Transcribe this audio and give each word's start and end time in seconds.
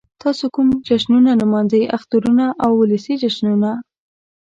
تاسو 0.21 0.45
کوم 0.55 0.67
جشنونه 0.87 1.31
نمانځئ؟ 1.41 1.83
اخترونه 1.97 2.45
او 2.63 2.71
ولسی 2.81 3.13
جشنونه 3.23 3.71